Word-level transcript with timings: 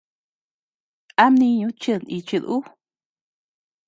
¿A 1.23 1.25
mniñu 1.31 1.69
chid 1.81 2.01
nichid 2.09 2.43
ú? 2.55 2.57